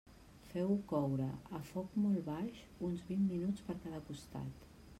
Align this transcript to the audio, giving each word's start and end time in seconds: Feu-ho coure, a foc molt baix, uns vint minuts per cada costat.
Feu-ho 0.51 0.77
coure, 0.91 1.27
a 1.59 1.61
foc 1.67 1.93
molt 2.05 2.25
baix, 2.29 2.63
uns 2.89 3.05
vint 3.11 3.23
minuts 3.35 3.67
per 3.69 3.77
cada 3.85 4.01
costat. 4.09 4.69